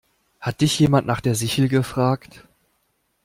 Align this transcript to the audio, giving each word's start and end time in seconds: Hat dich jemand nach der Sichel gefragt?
Hat 0.39 0.61
dich 0.61 0.79
jemand 0.79 1.05
nach 1.05 1.21
der 1.21 1.35
Sichel 1.35 1.67
gefragt? 1.67 2.47